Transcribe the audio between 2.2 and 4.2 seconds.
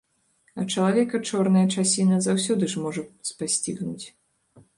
заўсёды ж можа спасцігнуць.